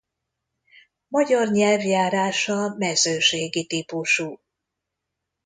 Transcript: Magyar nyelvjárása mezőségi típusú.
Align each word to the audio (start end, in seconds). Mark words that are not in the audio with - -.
Magyar 1.07 1.49
nyelvjárása 1.51 2.75
mezőségi 2.77 3.65
típusú. 3.65 4.39